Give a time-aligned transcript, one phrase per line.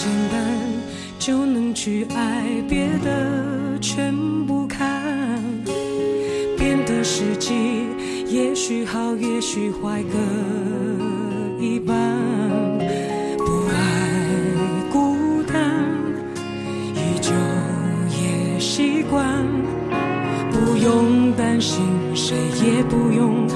[0.00, 0.40] 简单
[1.18, 4.14] 就能去爱，别的全
[4.46, 5.02] 不看。
[6.56, 7.88] 变的时机，
[8.28, 10.16] 也许好，也许坏，各
[11.60, 11.96] 一半。
[13.38, 13.74] 不爱
[14.92, 15.84] 孤单，
[16.94, 17.32] 依旧
[18.22, 19.26] 也习惯。
[20.52, 21.80] 不用担心，
[22.14, 23.48] 谁也不用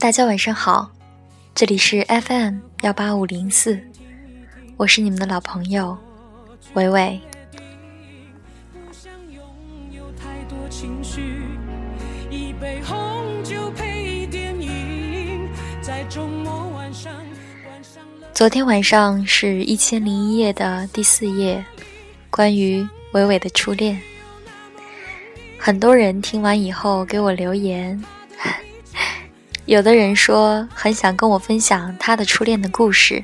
[0.00, 0.90] 大家晚上好，
[1.54, 3.78] 这里是 FM 幺八五零四，
[4.78, 5.94] 我是你们的老朋友
[6.72, 7.20] 伟伟。
[18.32, 21.62] 昨天晚上是一千零一夜的第四夜，
[22.30, 24.00] 关于伟伟的初恋。
[25.58, 28.02] 很多人听完以后给我留言，
[29.70, 33.22] 有的人说很想跟我分享他的初恋的故事，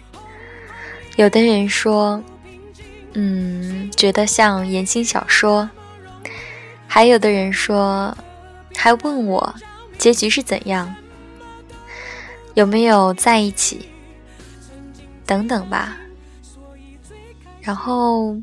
[1.16, 2.22] 有的人说，
[3.14, 5.68] 嗯，觉得像言情小说，
[6.86, 8.16] 还有的人说，
[8.76, 9.56] 还问我
[9.98, 10.94] 结局是怎样，
[12.54, 13.88] 有没有在一起。
[15.26, 15.96] 等等吧。
[17.60, 18.36] 然后，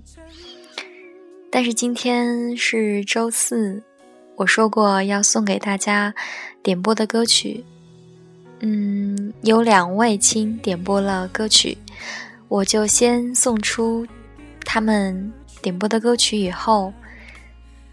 [1.49, 3.81] 但是今天是周四，
[4.35, 6.13] 我说过要送给大家
[6.61, 7.63] 点播的歌曲。
[8.65, 11.77] 嗯，有两位亲点播了歌曲，
[12.47, 14.07] 我就先送出
[14.63, 16.37] 他们点播的歌曲。
[16.37, 16.93] 以后，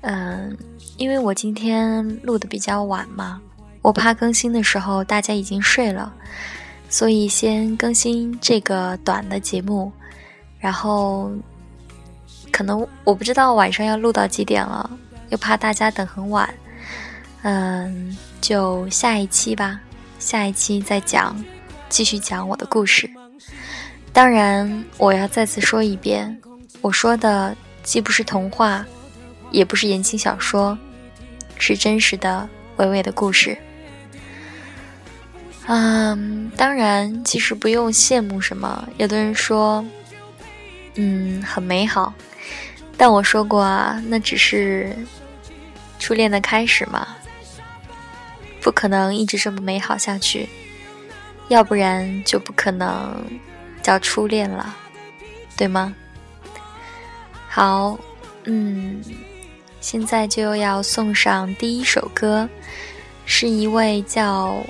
[0.03, 0.57] 嗯，
[0.97, 3.43] 因为我今天录的比较晚嘛，
[3.83, 6.15] 我怕更新的时候大家已经睡了。
[6.89, 9.91] 所以先更新这个短的节目，
[10.61, 11.33] 然后
[12.53, 14.89] 可能我不知道晚上要录到几点了，
[15.31, 16.49] 又怕大家等很晚，
[17.43, 19.81] 嗯，就下一期吧，
[20.21, 21.43] 下一期再讲，
[21.89, 23.11] 继续讲我的故事。
[24.13, 26.39] 当然，我要再次说一遍，
[26.83, 28.85] 我说的既不是童话，
[29.51, 30.77] 也不是言情小说，
[31.57, 33.57] 是真实的娓娓的故事。
[35.67, 38.87] 嗯，当然，其实不用羡慕什么。
[38.99, 39.85] 有的人说，
[40.97, 42.13] 嗯，很美好，
[42.99, 44.95] 但我说过啊，那只是
[45.99, 47.09] 初恋的开始嘛，
[48.61, 50.49] 不可能一直这么美好下去，
[51.49, 53.23] 要不然就不可能
[53.83, 54.75] 叫初恋了，
[55.57, 55.95] 对吗？
[57.49, 57.99] 好，
[58.45, 59.03] 嗯，
[59.81, 62.49] 现在就要送上第一首歌，
[63.25, 64.65] 是一位叫。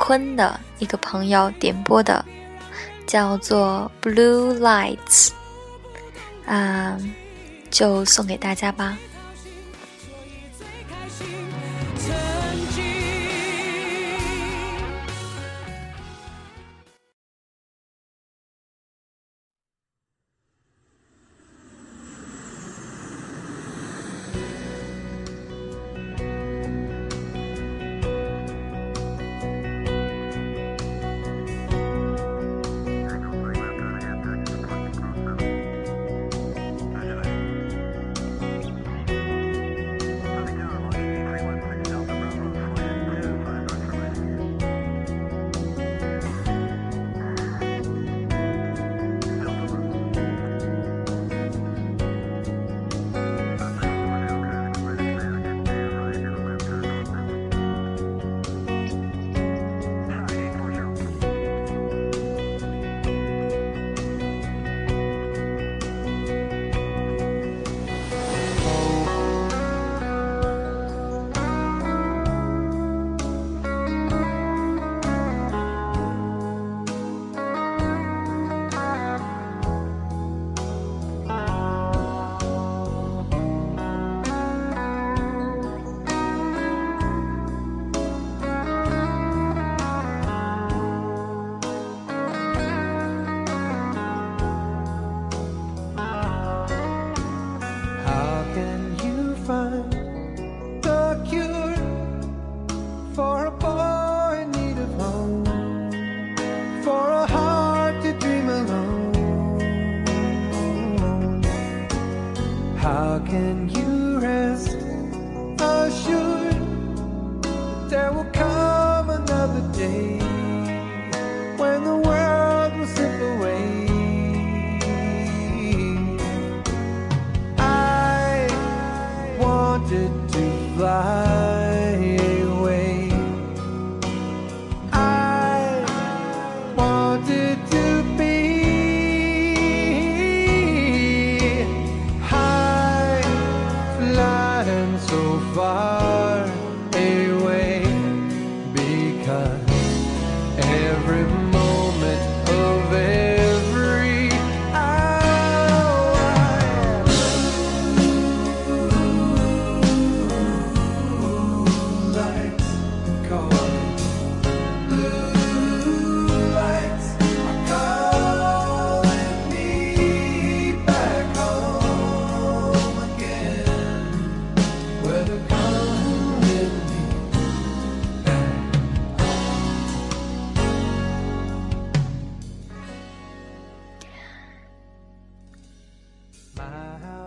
[0.00, 2.24] 坤的一个朋友点播的，
[3.04, 5.30] 叫做《Blue Lights》，
[6.46, 6.96] 啊，
[7.68, 8.96] 就送给大家吧。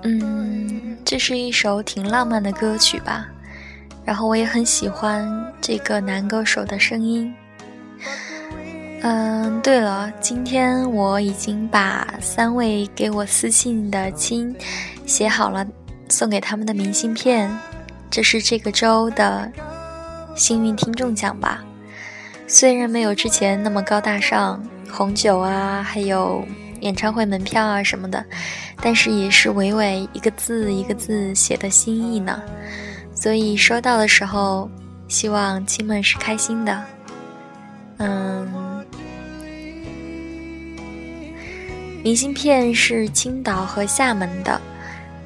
[0.04, 3.28] 嗯，这是一首挺浪漫的歌曲吧，
[4.04, 5.30] 然后我也很喜欢
[5.62, 7.34] 这个男歌手的声音。
[9.04, 14.56] 嗯，对了，今天我已经把三位给我私信的亲
[15.06, 15.66] 写好了，
[16.10, 17.52] 送给他们的明信片，
[18.10, 19.52] 这是这个周的
[20.36, 21.64] 幸运听众奖吧。
[22.48, 24.62] 虽然没有之前那么高大上，
[24.92, 26.46] 红酒啊，还有
[26.82, 28.24] 演唱会门票啊什么的，
[28.82, 32.42] 但是也是伟伟一个字一个字写的心意呢。
[33.16, 34.70] 所以收到的时候，
[35.08, 36.84] 希望亲们是开心的。
[37.98, 38.84] 嗯，
[42.04, 44.60] 明信片是青岛和厦门的，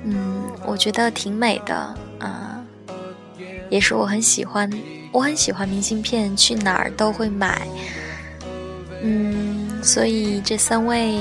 [0.03, 1.73] 嗯，我觉得挺美的
[2.19, 2.59] 啊、
[3.69, 4.69] 也是我很喜欢，
[5.13, 7.65] 我很喜欢明信片，去哪儿都会买。
[9.01, 9.54] 嗯，
[9.85, 11.19] 所以这三位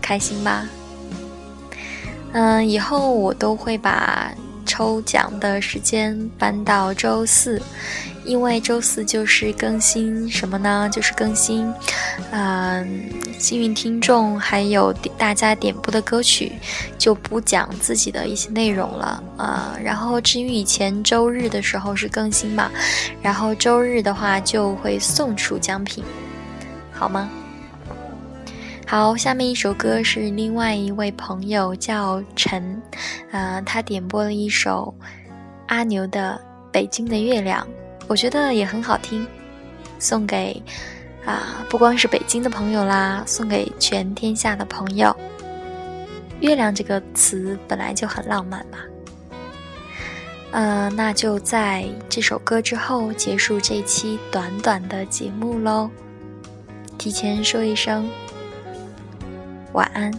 [0.00, 0.66] 开心吧？
[2.32, 4.32] 嗯，以后我都会把
[4.64, 7.60] 抽奖的时间搬到周四，
[8.24, 10.88] 因为周四就是更新什么呢？
[10.90, 11.72] 就是更新，
[12.32, 13.08] 嗯，
[13.38, 16.52] 幸运听众还有大家点播的歌曲，
[16.98, 22.70] 就不讲自己的一些内容了啊、然后至于以前周日的时候是更新嘛，
[23.22, 26.02] 然后周日的话就会送出奖品，
[26.94, 27.28] 好吗？
[28.86, 32.80] 好，下面一首歌是另外一位朋友叫陈，
[33.32, 34.94] 啊、他点播了一首
[35.66, 37.66] 阿牛的《北京的月亮》，
[38.06, 39.26] 我觉得也很好听，
[39.98, 40.62] 送给
[41.24, 45.14] 啊、不光是北京的朋友啦，送给全天下的朋友。
[46.40, 48.78] 月亮这个词本来就很浪漫嘛，
[50.50, 55.90] 呃，那就在这首歌之后结束这期短短的节目喽。
[57.04, 58.08] 提前说一声
[59.74, 60.10] 晚安。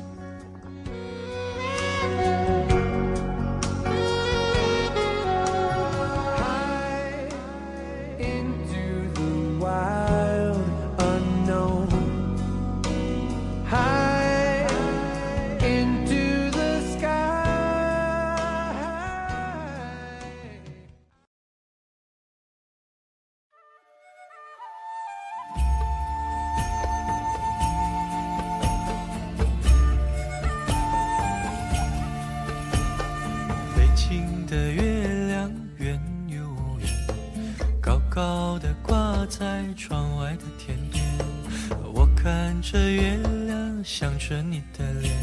[42.72, 45.14] 着月亮，想着你的脸，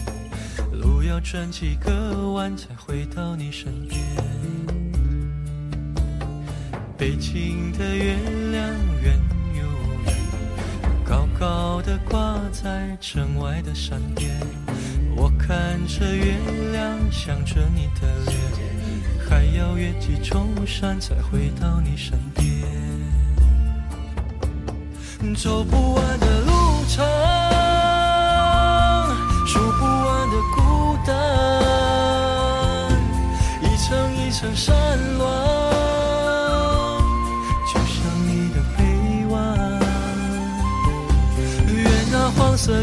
[0.80, 4.00] 路要转几个弯才回到你身边。”
[6.96, 8.14] 北京的月
[8.52, 8.64] 亮
[9.02, 9.20] 圆
[9.56, 9.62] 又
[10.04, 10.14] 圆，
[11.04, 14.30] 高高的挂在城外的山边。
[15.16, 16.38] 我看着月
[16.70, 18.38] 亮，想着你的脸，
[19.28, 22.62] 还要越几重山才回到你身边。
[25.37, 27.04] 走不完的路程，
[30.54, 31.14] 孤单，
[33.61, 34.75] 一层一层山
[35.18, 35.25] 峦，
[37.72, 37.94] 就像
[38.26, 38.80] 你的臂
[39.30, 39.32] 弯。
[41.75, 42.82] 愿那黄色